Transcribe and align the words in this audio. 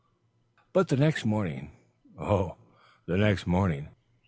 But 0.73 0.87
the 0.87 0.97
next 0.97 1.25
morning 1.25 1.69
oh, 2.17 2.55
the 3.05 3.17
next 3.17 3.45
morning! 3.45 3.89